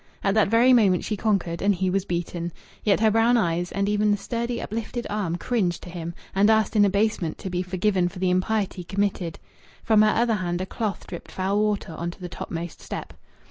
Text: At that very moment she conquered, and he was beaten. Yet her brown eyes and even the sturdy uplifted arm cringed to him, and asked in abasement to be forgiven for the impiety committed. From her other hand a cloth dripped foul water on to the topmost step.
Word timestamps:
At 0.23 0.33
that 0.33 0.47
very 0.47 0.73
moment 0.73 1.03
she 1.03 1.15
conquered, 1.15 1.61
and 1.61 1.75
he 1.75 1.87
was 1.91 2.05
beaten. 2.05 2.51
Yet 2.83 3.01
her 3.01 3.11
brown 3.11 3.37
eyes 3.37 3.71
and 3.71 3.87
even 3.87 4.09
the 4.09 4.17
sturdy 4.17 4.59
uplifted 4.59 5.05
arm 5.11 5.35
cringed 5.35 5.83
to 5.83 5.91
him, 5.91 6.15
and 6.33 6.49
asked 6.49 6.75
in 6.75 6.83
abasement 6.83 7.37
to 7.37 7.51
be 7.51 7.61
forgiven 7.61 8.09
for 8.09 8.17
the 8.17 8.31
impiety 8.31 8.83
committed. 8.83 9.37
From 9.83 10.01
her 10.01 10.09
other 10.09 10.33
hand 10.33 10.59
a 10.59 10.65
cloth 10.65 11.05
dripped 11.05 11.31
foul 11.31 11.59
water 11.59 11.93
on 11.93 12.09
to 12.09 12.19
the 12.19 12.29
topmost 12.29 12.81
step. 12.81 13.13